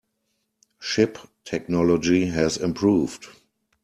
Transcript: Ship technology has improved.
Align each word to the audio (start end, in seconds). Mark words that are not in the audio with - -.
Ship 0.79 1.15
technology 1.45 2.25
has 2.25 2.57
improved. 2.57 3.27